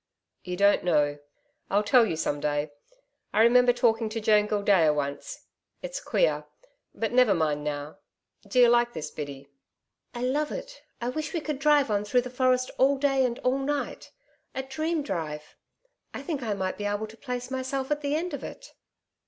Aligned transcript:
'You 0.43 0.57
don't 0.57 0.83
know 0.83 1.19
I'll 1.69 1.83
tell 1.83 2.07
you 2.07 2.15
some 2.15 2.39
day. 2.39 2.71
I 3.35 3.43
remember 3.43 3.71
talking 3.71 4.09
to 4.09 4.19
Joan 4.19 4.47
Gildea 4.47 4.91
once.... 4.95 5.45
It's 5.83 5.99
queer.... 6.01 6.45
But 6.95 7.11
never 7.11 7.35
mind 7.35 7.63
now. 7.63 7.99
D'ye 8.47 8.67
like 8.67 8.93
this, 8.93 9.11
Biddy?' 9.11 9.47
'I 10.15 10.23
love 10.23 10.51
it. 10.51 10.81
I 11.01 11.09
wish 11.09 11.33
we 11.33 11.39
could 11.39 11.59
drive 11.59 11.91
on 11.91 12.03
through 12.03 12.21
the 12.21 12.31
forest 12.31 12.71
all 12.79 12.97
day 12.97 13.23
and 13.23 13.37
all 13.43 13.59
night 13.59 14.11
a 14.55 14.63
dream 14.63 15.03
drive. 15.03 15.55
I 16.15 16.23
think 16.23 16.41
I 16.41 16.55
might 16.55 16.79
be 16.79 16.85
able 16.85 17.05
to 17.05 17.15
place 17.15 17.51
myself 17.51 17.91
at 17.91 18.01
the 18.01 18.15
end 18.15 18.33
of 18.33 18.43
it.' 18.43 18.73